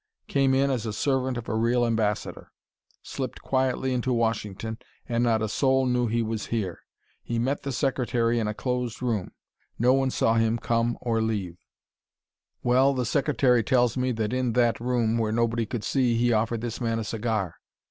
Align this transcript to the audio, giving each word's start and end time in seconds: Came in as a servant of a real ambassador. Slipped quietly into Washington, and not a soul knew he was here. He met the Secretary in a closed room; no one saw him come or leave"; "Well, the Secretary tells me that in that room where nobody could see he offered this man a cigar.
Came 0.27 0.55
in 0.55 0.71
as 0.71 0.87
a 0.87 0.93
servant 0.93 1.37
of 1.37 1.47
a 1.47 1.53
real 1.53 1.85
ambassador. 1.85 2.51
Slipped 3.03 3.43
quietly 3.43 3.93
into 3.93 4.11
Washington, 4.11 4.79
and 5.07 5.23
not 5.23 5.43
a 5.43 5.47
soul 5.47 5.85
knew 5.85 6.07
he 6.07 6.23
was 6.23 6.47
here. 6.47 6.79
He 7.21 7.37
met 7.37 7.61
the 7.61 7.71
Secretary 7.71 8.39
in 8.39 8.47
a 8.47 8.55
closed 8.55 9.03
room; 9.03 9.31
no 9.77 9.93
one 9.93 10.09
saw 10.09 10.33
him 10.37 10.57
come 10.57 10.97
or 11.01 11.21
leave"; 11.21 11.59
"Well, 12.63 12.95
the 12.95 13.05
Secretary 13.05 13.63
tells 13.63 13.95
me 13.95 14.11
that 14.13 14.33
in 14.33 14.53
that 14.53 14.79
room 14.79 15.19
where 15.19 15.31
nobody 15.31 15.67
could 15.67 15.83
see 15.83 16.15
he 16.15 16.33
offered 16.33 16.61
this 16.61 16.81
man 16.81 16.97
a 16.97 17.03
cigar. 17.03 17.57